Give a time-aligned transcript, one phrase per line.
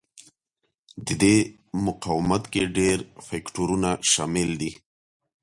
[1.05, 1.37] د دې
[1.85, 4.71] مقاومت کې ډېر فکټورونه شامل دي.